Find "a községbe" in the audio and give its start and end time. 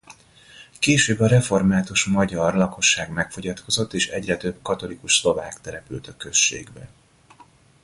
6.07-6.89